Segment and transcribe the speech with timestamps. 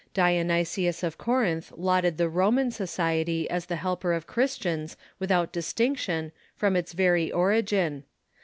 [0.15, 6.31] Dionysius of Corinth lauded the Roman so ciety as the helper of Christians, without distinction,
[6.57, 8.05] from its very origin.